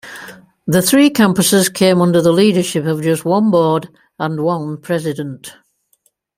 [0.65, 5.53] The three campuses came under the leadership of just one board and one president.